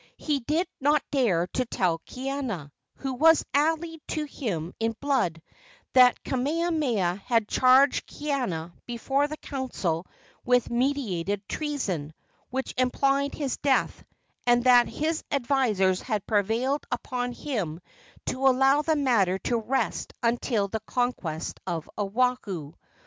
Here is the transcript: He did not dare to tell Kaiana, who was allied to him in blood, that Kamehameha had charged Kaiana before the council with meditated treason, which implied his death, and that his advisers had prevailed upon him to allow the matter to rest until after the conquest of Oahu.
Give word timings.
He 0.17 0.39
did 0.39 0.67
not 0.79 1.03
dare 1.11 1.45
to 1.53 1.63
tell 1.63 1.99
Kaiana, 2.09 2.71
who 2.95 3.13
was 3.13 3.45
allied 3.53 3.99
to 4.07 4.23
him 4.25 4.73
in 4.79 4.95
blood, 4.99 5.43
that 5.93 6.23
Kamehameha 6.23 7.21
had 7.27 7.47
charged 7.47 8.07
Kaiana 8.07 8.73
before 8.87 9.27
the 9.27 9.37
council 9.37 10.07
with 10.43 10.71
meditated 10.71 11.47
treason, 11.47 12.15
which 12.49 12.73
implied 12.79 13.35
his 13.35 13.57
death, 13.57 14.03
and 14.47 14.63
that 14.63 14.87
his 14.87 15.23
advisers 15.29 16.01
had 16.01 16.25
prevailed 16.25 16.83
upon 16.91 17.31
him 17.31 17.79
to 18.25 18.47
allow 18.47 18.81
the 18.81 18.95
matter 18.95 19.37
to 19.37 19.57
rest 19.59 20.13
until 20.23 20.63
after 20.63 20.79
the 20.79 20.83
conquest 20.87 21.59
of 21.67 21.87
Oahu. 21.99 22.73